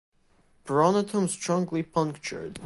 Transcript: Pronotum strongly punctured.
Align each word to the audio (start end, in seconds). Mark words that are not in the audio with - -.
Pronotum 0.65 1.29
strongly 1.29 1.83
punctured. 1.83 2.59